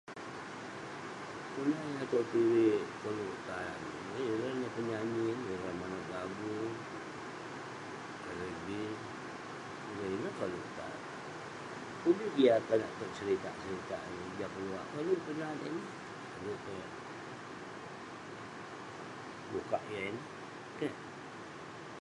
Kelunan 1.53 1.89
eh 2.03 2.07
tong 2.11 2.25
tv 2.31 2.51
koluk 3.01 3.35
tan 3.47 3.65
amik; 3.73 4.25
ireh 4.33 4.53
neh 4.61 4.73
penyanyi 4.75 5.23
ineh, 5.33 5.51
ireh 5.55 5.75
manouk 5.81 6.05
lagu 6.13 6.55
Ireh 9.91 10.09
ineh 10.17 10.33
koluk 10.39 10.67
tan. 10.77 10.95
Pun 12.01 12.13
bi 12.17 12.25
kek 12.33 12.39
yah 12.45 12.59
konak 12.67 12.91
tog 12.99 13.11
seritak 13.17 13.55
seritak 13.63 14.01
jah 14.39 14.51
keluak, 14.55 14.85
koluk 14.93 15.19
peh 15.25 15.35
nat 15.39 15.59
ineh, 15.69 15.87
koluk 16.33 16.57
peh 16.65 16.83
bukak 19.51 19.83
yah 19.91 20.03
ineh. 20.11 20.25
Keh. 20.77 20.93